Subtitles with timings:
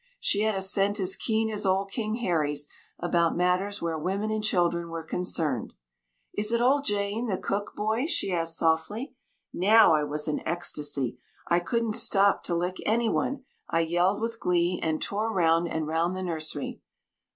[0.19, 2.67] She had a scent as keen as old King Harry's,
[2.97, 5.75] about matters where women and children were concerned.
[6.33, 9.13] "Is it old Jane, the cook, Boy?" she asked softly.
[9.53, 11.19] Now I was in an ecstasy.
[11.49, 13.43] I couldn't stop to lick any one.
[13.69, 16.81] I yelled with glee, and tore round and round the nursery.